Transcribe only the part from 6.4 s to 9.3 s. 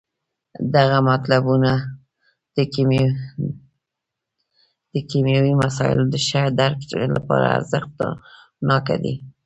درک لپاره ارزښت ناکه دي.